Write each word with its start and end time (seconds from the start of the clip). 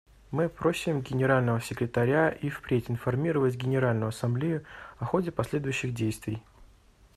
Мы 0.31 0.49
просим 0.49 1.01
Генерального 1.01 1.61
секретаря 1.61 2.29
и 2.31 2.49
впредь 2.49 2.89
информировать 2.89 3.55
Генеральную 3.55 4.09
Ассамблею 4.09 4.65
о 4.97 5.05
ходе 5.05 5.29
последующих 5.31 5.93
действий. 5.93 6.41